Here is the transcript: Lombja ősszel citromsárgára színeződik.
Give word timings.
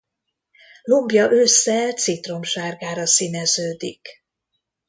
Lombja 0.83 1.31
ősszel 1.31 1.91
citromsárgára 1.91 3.05
színeződik. 3.05 4.07